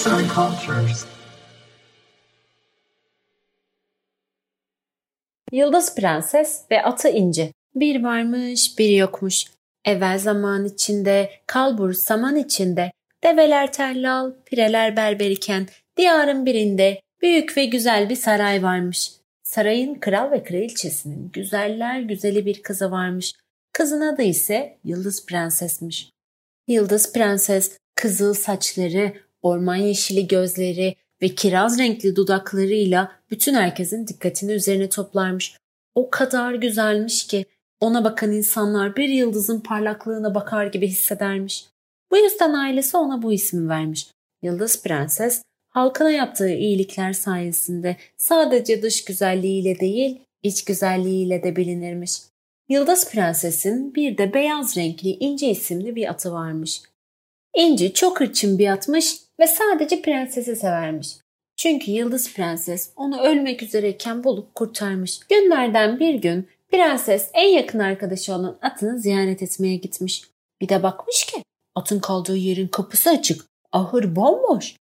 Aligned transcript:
Arts 0.00 0.06
and 0.06 0.30
Cultures. 0.34 1.04
Yıldız 5.52 5.94
Prenses 5.94 6.62
ve 6.70 6.82
Atı 6.82 7.08
İnci 7.08 7.52
Bir 7.74 8.02
varmış, 8.02 8.78
bir 8.78 8.88
yokmuş. 8.88 9.44
Evvel 9.84 10.18
zaman 10.18 10.64
içinde, 10.64 11.30
kalbur 11.46 11.92
saman 11.92 12.36
içinde, 12.36 12.92
develer 13.24 13.72
tellal, 13.72 14.32
pireler 14.46 14.96
berber 14.96 15.30
iken, 15.30 15.66
diyarın 15.96 16.46
birinde 16.46 17.00
büyük 17.22 17.56
ve 17.56 17.64
güzel 17.64 18.08
bir 18.08 18.16
saray 18.16 18.62
varmış. 18.62 19.12
Sarayın 19.42 19.94
kral 19.94 20.30
ve 20.30 20.42
kraliçesinin 20.42 21.30
güzeller 21.32 22.00
güzeli 22.00 22.46
bir 22.46 22.62
kızı 22.62 22.90
varmış. 22.90 23.34
Kızın 23.72 24.00
adı 24.00 24.22
ise 24.22 24.78
Yıldız 24.84 25.26
Prenses'miş. 25.26 26.10
Yıldız 26.68 27.12
Prenses 27.12 27.78
kızıl 27.94 28.34
saçları, 28.34 29.29
orman 29.42 29.76
yeşili 29.76 30.28
gözleri 30.28 30.94
ve 31.22 31.28
kiraz 31.28 31.78
renkli 31.78 32.16
dudaklarıyla 32.16 33.12
bütün 33.30 33.54
herkesin 33.54 34.06
dikkatini 34.06 34.52
üzerine 34.52 34.88
toplarmış. 34.88 35.56
O 35.94 36.10
kadar 36.10 36.54
güzelmiş 36.54 37.26
ki 37.26 37.46
ona 37.80 38.04
bakan 38.04 38.32
insanlar 38.32 38.96
bir 38.96 39.08
yıldızın 39.08 39.60
parlaklığına 39.60 40.34
bakar 40.34 40.66
gibi 40.66 40.88
hissedermiş. 40.88 41.66
Bu 42.10 42.16
yüzden 42.16 42.52
ailesi 42.52 42.96
ona 42.96 43.22
bu 43.22 43.32
ismi 43.32 43.68
vermiş. 43.68 44.10
Yıldız 44.42 44.82
Prenses 44.82 45.42
halkına 45.68 46.10
yaptığı 46.10 46.50
iyilikler 46.50 47.12
sayesinde 47.12 47.96
sadece 48.16 48.82
dış 48.82 49.04
güzelliğiyle 49.04 49.80
değil, 49.80 50.20
iç 50.42 50.64
güzelliğiyle 50.64 51.42
de 51.42 51.56
bilinirmiş. 51.56 52.12
Yıldız 52.68 53.10
Prenses'in 53.10 53.94
bir 53.94 54.18
de 54.18 54.34
beyaz 54.34 54.76
renkli 54.76 55.08
İnci 55.10 55.50
isimli 55.50 55.96
bir 55.96 56.10
atı 56.10 56.32
varmış. 56.32 56.82
İnci 57.54 57.94
çok 57.94 58.20
hırçın 58.20 58.58
bir 58.58 58.68
atmış 58.68 59.16
ve 59.40 59.46
sadece 59.46 60.02
prensesi 60.02 60.56
severmiş. 60.56 61.16
Çünkü 61.56 61.90
Yıldız 61.90 62.34
Prenses 62.34 62.90
onu 62.96 63.20
ölmek 63.20 63.62
üzereyken 63.62 64.24
bulup 64.24 64.54
kurtarmış. 64.54 65.20
Günlerden 65.28 66.00
bir 66.00 66.14
gün 66.14 66.48
prenses 66.72 67.30
en 67.34 67.48
yakın 67.48 67.78
arkadaşı 67.78 68.34
olan 68.34 68.58
atını 68.62 68.98
ziyaret 68.98 69.42
etmeye 69.42 69.76
gitmiş. 69.76 70.22
Bir 70.60 70.68
de 70.68 70.82
bakmış 70.82 71.24
ki 71.24 71.42
atın 71.74 72.00
kaldığı 72.00 72.36
yerin 72.36 72.68
kapısı 72.68 73.10
açık, 73.10 73.46
ahır 73.72 74.16
bomboş. 74.16 74.76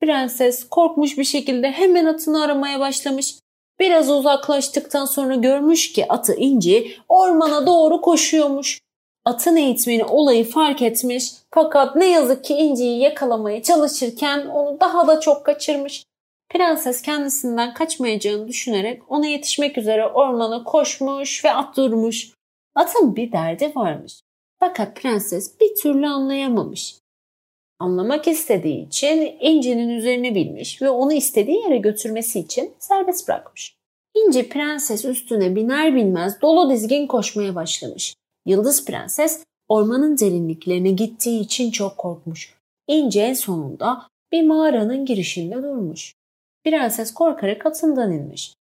Prenses 0.00 0.68
korkmuş 0.68 1.18
bir 1.18 1.24
şekilde 1.24 1.70
hemen 1.70 2.04
atını 2.04 2.42
aramaya 2.42 2.80
başlamış. 2.80 3.34
Biraz 3.80 4.10
uzaklaştıktan 4.10 5.04
sonra 5.04 5.34
görmüş 5.34 5.92
ki 5.92 6.08
atı 6.08 6.34
İnci 6.34 6.96
ormana 7.08 7.66
doğru 7.66 8.00
koşuyormuş. 8.00 8.80
Atın 9.24 9.56
eğitmeni 9.56 10.04
olayı 10.04 10.44
fark 10.44 10.82
etmiş 10.82 11.32
fakat 11.50 11.96
ne 11.96 12.10
yazık 12.10 12.44
ki 12.44 12.54
İnci'yi 12.54 13.00
yakalamaya 13.00 13.62
çalışırken 13.62 14.46
onu 14.46 14.80
daha 14.80 15.06
da 15.06 15.20
çok 15.20 15.46
kaçırmış. 15.46 16.04
Prenses 16.48 17.02
kendisinden 17.02 17.74
kaçmayacağını 17.74 18.48
düşünerek 18.48 19.02
ona 19.12 19.26
yetişmek 19.26 19.78
üzere 19.78 20.06
ormana 20.06 20.64
koşmuş 20.64 21.44
ve 21.44 21.52
at 21.52 21.76
durmuş. 21.76 22.30
Atın 22.74 23.16
bir 23.16 23.32
derdi 23.32 23.72
varmış. 23.74 24.20
Fakat 24.60 24.96
prenses 24.96 25.60
bir 25.60 25.74
türlü 25.82 26.06
anlayamamış. 26.06 26.96
Anlamak 27.78 28.28
istediği 28.28 28.86
için 28.86 29.36
İnci'nin 29.40 29.88
üzerine 29.88 30.34
binmiş 30.34 30.82
ve 30.82 30.90
onu 30.90 31.12
istediği 31.12 31.62
yere 31.62 31.76
götürmesi 31.76 32.40
için 32.40 32.74
serbest 32.78 33.28
bırakmış. 33.28 33.76
İnci 34.14 34.48
prenses 34.48 35.04
üstüne 35.04 35.56
biner 35.56 35.94
binmez 35.94 36.40
dolu 36.40 36.70
dizgin 36.70 37.06
koşmaya 37.06 37.54
başlamış. 37.54 38.14
Yıldız 38.46 38.84
prenses 38.84 39.44
ormanın 39.68 40.18
derinliklerine 40.18 40.90
gittiği 40.90 41.40
için 41.40 41.70
çok 41.70 41.98
korkmuş. 41.98 42.54
İnci 42.88 43.20
en 43.20 43.34
sonunda 43.34 44.08
bir 44.32 44.42
mağaranın 44.42 45.06
girişinde 45.06 45.54
durmuş. 45.54 46.14
Prenses 46.64 47.14
korkarak 47.14 47.66
atından 47.66 48.12
inmiş. 48.12 48.54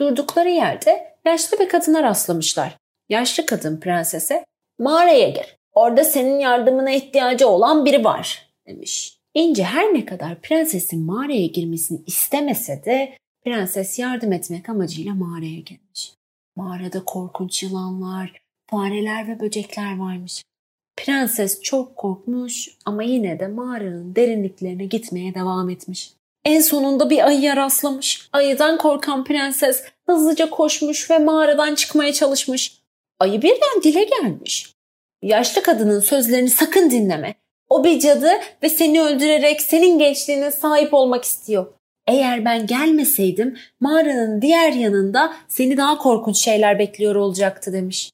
Durdukları 0.00 0.50
yerde 0.50 1.14
yaşlı 1.24 1.58
bir 1.58 1.68
kadına 1.68 2.02
rastlamışlar. 2.02 2.76
Yaşlı 3.08 3.46
kadın 3.46 3.80
prensese 3.80 4.44
mağaraya 4.78 5.28
gir. 5.28 5.56
Orada 5.72 6.04
senin 6.04 6.38
yardımına 6.38 6.90
ihtiyacı 6.90 7.48
olan 7.48 7.84
biri 7.84 8.04
var 8.04 8.50
demiş. 8.66 9.18
İnci 9.34 9.64
her 9.64 9.94
ne 9.94 10.04
kadar 10.04 10.40
prensesin 10.40 11.02
mağaraya 11.02 11.46
girmesini 11.46 12.00
istemese 12.06 12.84
de 12.84 13.16
prenses 13.44 13.98
yardım 13.98 14.32
etmek 14.32 14.68
amacıyla 14.68 15.14
mağaraya 15.14 15.60
gelmiş. 15.60 16.14
Mağarada 16.56 17.04
korkunç 17.04 17.62
yılanlar, 17.62 18.45
fareler 18.70 19.28
ve 19.28 19.40
böcekler 19.40 19.98
varmış. 19.98 20.42
Prenses 20.96 21.60
çok 21.60 21.96
korkmuş 21.96 22.68
ama 22.84 23.02
yine 23.02 23.40
de 23.40 23.48
mağaranın 23.48 24.16
derinliklerine 24.16 24.84
gitmeye 24.84 25.34
devam 25.34 25.70
etmiş. 25.70 26.12
En 26.44 26.60
sonunda 26.60 27.10
bir 27.10 27.26
ayıya 27.26 27.56
rastlamış. 27.56 28.28
Ayıdan 28.32 28.78
korkan 28.78 29.24
prenses 29.24 29.82
hızlıca 30.06 30.50
koşmuş 30.50 31.10
ve 31.10 31.18
mağaradan 31.18 31.74
çıkmaya 31.74 32.12
çalışmış. 32.12 32.80
Ayı 33.20 33.42
birden 33.42 33.82
dile 33.82 34.04
gelmiş. 34.04 34.72
Yaşlı 35.22 35.62
kadının 35.62 36.00
sözlerini 36.00 36.50
sakın 36.50 36.90
dinleme. 36.90 37.34
O 37.68 37.84
bir 37.84 38.00
cadı 38.00 38.30
ve 38.62 38.68
seni 38.68 39.02
öldürerek 39.02 39.62
senin 39.62 39.98
gençliğine 39.98 40.50
sahip 40.50 40.94
olmak 40.94 41.24
istiyor. 41.24 41.66
Eğer 42.06 42.44
ben 42.44 42.66
gelmeseydim 42.66 43.58
mağaranın 43.80 44.42
diğer 44.42 44.72
yanında 44.72 45.32
seni 45.48 45.76
daha 45.76 45.98
korkunç 45.98 46.38
şeyler 46.38 46.78
bekliyor 46.78 47.14
olacaktı 47.14 47.72
demiş. 47.72 48.10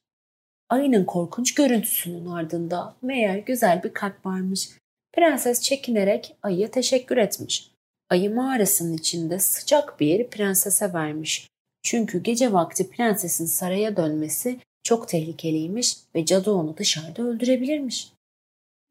Ayının 0.72 1.04
korkunç 1.04 1.54
görüntüsünün 1.54 2.26
ardında 2.26 2.94
meğer 3.02 3.38
güzel 3.38 3.82
bir 3.82 3.92
kalp 3.92 4.26
varmış. 4.26 4.70
Prenses 5.12 5.60
çekinerek 5.60 6.36
ayıya 6.42 6.70
teşekkür 6.70 7.16
etmiş. 7.16 7.70
Ayı 8.10 8.34
mağarasının 8.34 8.92
içinde 8.92 9.38
sıcak 9.38 10.00
bir 10.00 10.06
yeri 10.06 10.30
prensese 10.30 10.92
vermiş. 10.92 11.48
Çünkü 11.82 12.22
gece 12.22 12.52
vakti 12.52 12.90
prensesin 12.90 13.46
saraya 13.46 13.96
dönmesi 13.96 14.58
çok 14.82 15.08
tehlikeliymiş 15.08 15.96
ve 16.14 16.24
cadı 16.24 16.50
onu 16.50 16.76
dışarıda 16.76 17.22
öldürebilirmiş. 17.22 18.12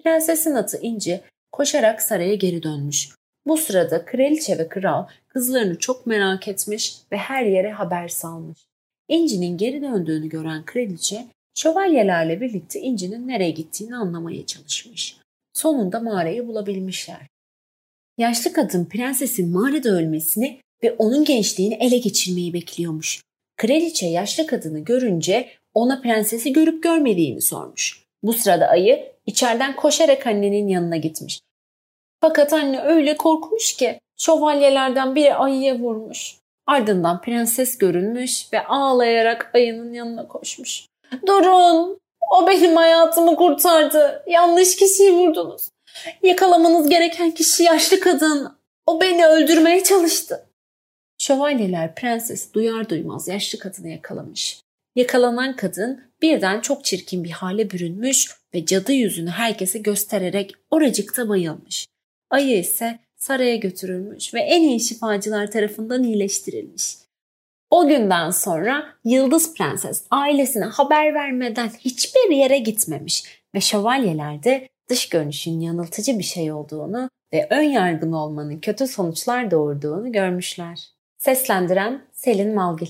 Prensesin 0.04 0.56
atı 0.56 0.80
İnci 0.82 1.22
koşarak 1.52 2.02
saraya 2.02 2.36
geri 2.36 2.64
dönmüş. 2.64 3.10
Bu 3.48 3.58
sırada 3.58 4.06
kraliçe 4.06 4.58
ve 4.58 4.70
kral 4.70 5.08
kızlarını 5.28 5.80
çok 5.80 6.08
merak 6.08 6.48
etmiş 6.48 6.98
ve 7.12 7.18
her 7.18 7.46
yere 7.46 7.72
haber 7.72 8.08
salmış. 8.08 8.60
İnci'nin 9.08 9.58
geri 9.58 9.82
döndüğünü 9.82 10.30
gören 10.30 10.66
kraliçe 10.66 11.28
şövalyelerle 11.56 12.42
birlikte 12.42 12.80
İnci'nin 12.80 13.28
nereye 13.28 13.52
gittiğini 13.52 13.96
anlamaya 13.96 14.46
çalışmış. 14.46 15.18
Sonunda 15.54 16.00
mağarayı 16.00 16.48
bulabilmişler. 16.48 17.28
Yaşlı 18.18 18.54
kadın 18.54 18.86
prensesin 18.86 19.52
mağarada 19.52 19.90
ölmesini 19.90 20.62
ve 20.84 20.92
onun 20.92 21.26
gençliğini 21.26 21.74
ele 21.74 21.98
geçirmeyi 21.98 22.54
bekliyormuş. 22.54 23.24
Kraliçe 23.58 24.08
yaşlı 24.08 24.48
kadını 24.48 24.80
görünce 24.80 25.50
ona 25.74 26.02
prensesi 26.02 26.54
görüp 26.54 26.84
görmediğini 26.84 27.42
sormuş. 27.42 28.04
Bu 28.24 28.34
sırada 28.34 28.68
ayı 28.68 29.12
içeriden 29.26 29.76
koşarak 29.76 30.28
annenin 30.28 30.68
yanına 30.68 30.98
gitmiş. 30.98 31.42
Fakat 32.22 32.54
anne 32.54 32.82
öyle 32.82 33.18
korkmuş 33.18 33.74
ki 33.74 34.00
şövalyelerden 34.18 35.16
biri 35.16 35.36
ayıya 35.36 35.80
vurmuş. 35.80 36.38
Ardından 36.68 37.22
prenses 37.22 37.78
görünmüş 37.78 38.54
ve 38.54 38.66
ağlayarak 38.66 39.52
ayının 39.54 39.94
yanına 39.94 40.28
koşmuş. 40.28 40.86
Durun! 41.28 42.00
O 42.32 42.48
benim 42.48 42.76
hayatımı 42.76 43.36
kurtardı. 43.36 44.24
Yanlış 44.28 44.76
kişiyi 44.76 45.14
vurdunuz. 45.14 45.70
Yakalamanız 46.24 46.90
gereken 46.90 47.32
kişi 47.32 47.64
yaşlı 47.64 48.00
kadın. 48.00 48.58
O 48.86 49.02
beni 49.02 49.26
öldürmeye 49.26 49.84
çalıştı. 49.84 50.46
Şövalyeler 51.18 51.96
prenses 51.96 52.54
duyar 52.54 52.90
duymaz 52.90 53.28
yaşlı 53.28 53.60
kadını 53.60 53.90
yakalamış. 53.90 54.62
Yakalanan 54.96 55.56
kadın 55.56 56.04
birden 56.22 56.62
çok 56.62 56.86
çirkin 56.86 57.24
bir 57.24 57.30
hale 57.30 57.72
bürünmüş 57.72 58.32
ve 58.54 58.66
cadı 58.66 58.92
yüzünü 58.92 59.30
herkese 59.30 59.80
göstererek 59.80 60.54
oracıkta 60.72 61.30
bayılmış. 61.30 61.88
Ayı 62.30 62.60
ise 62.60 63.00
saraya 63.18 63.56
götürülmüş 63.56 64.34
ve 64.34 64.40
en 64.40 64.62
iyi 64.62 64.80
şifacılar 64.80 65.52
tarafından 65.52 66.04
iyileştirilmiş. 66.04 66.96
O 67.72 67.88
günden 67.88 68.30
sonra 68.30 68.86
Yıldız 69.06 69.54
Prenses 69.54 70.04
ailesine 70.12 70.66
haber 70.66 71.14
vermeden 71.14 71.70
hiçbir 71.80 72.36
yere 72.36 72.60
gitmemiş 72.60 73.24
ve 73.56 73.62
şövalyeler 73.62 74.44
de 74.44 74.70
dış 74.90 75.10
görünüşün 75.10 75.60
yanıltıcı 75.60 76.20
bir 76.20 76.24
şey 76.24 76.52
olduğunu 76.52 77.10
ve 77.34 77.48
ön 77.50 77.64
yargın 77.64 78.12
olmanın 78.12 78.60
kötü 78.60 78.88
sonuçlar 78.88 79.52
doğurduğunu 79.52 80.12
görmüşler. 80.12 80.88
Seslendiren 81.18 82.02
Selin 82.14 82.56
Malgil 82.56 82.90